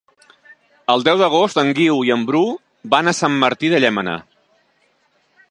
El 0.93 1.03
deu 1.07 1.19
d'agost 1.19 1.59
en 1.63 1.69
Guiu 1.81 1.99
i 2.07 2.13
en 2.15 2.23
Bru 2.31 2.41
van 2.95 3.13
a 3.13 3.15
Sant 3.19 3.37
Martí 3.45 3.71
de 3.75 3.83
Llémena. 3.85 4.19